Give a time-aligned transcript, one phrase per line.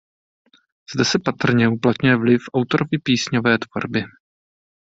[0.93, 4.03] Zde se patrně uplatňuje vliv autorovy písňové tvorby.